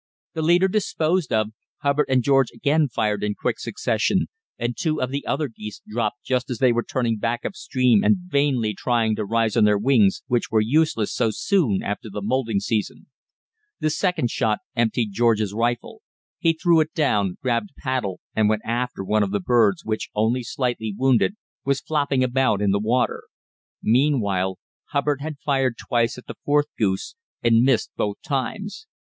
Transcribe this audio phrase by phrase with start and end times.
[0.33, 1.49] The leader disposed of,
[1.83, 4.25] Hubbard and George again fired in quick succession,
[4.57, 8.17] and two of the other geese dropped just as they were turning back upstream and
[8.25, 12.59] vainly trying to rise on their wings, which were useless so soon after the moulting
[12.59, 13.11] season.
[13.79, 16.01] The second shot emptied George's rifle.
[16.39, 20.09] He threw it down, grabbed a paddle and went after one of the birds, which,
[20.15, 23.25] only slightly wounded, was flopping about in the water.
[23.83, 27.13] Meanwhile Hubbard had fired twice at the fourth goose
[27.43, 28.87] and missed both times.